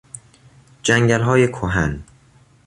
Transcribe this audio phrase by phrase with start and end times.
[0.83, 2.03] جنگلهای کهن